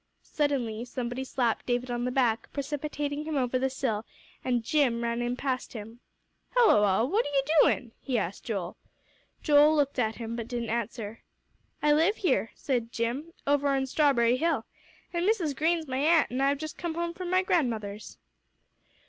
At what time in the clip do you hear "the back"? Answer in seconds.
2.05-2.51